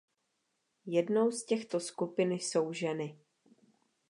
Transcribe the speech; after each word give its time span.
Jednou 0.85 1.31
z 1.31 1.43
těchto 1.45 1.79
skupin 1.79 2.31
jsou 2.31 2.73
ženy. 2.73 3.19